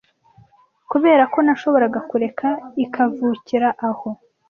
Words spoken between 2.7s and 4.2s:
ikavukira aho